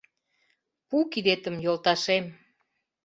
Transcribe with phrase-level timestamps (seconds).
[0.87, 2.25] Пу кидетым, йолташем.